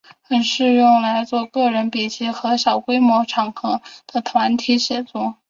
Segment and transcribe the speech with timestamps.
[0.23, 5.37] 很适合用来做个人笔记和小规模场合的团体写作。